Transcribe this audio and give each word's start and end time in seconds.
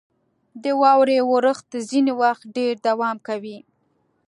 •د 0.63 0.65
واورې 0.81 1.17
اورښت 1.27 1.69
ځینې 1.89 2.13
وخت 2.21 2.43
ډېر 2.57 2.73
دوام 2.87 3.17
کوي. 3.27 3.57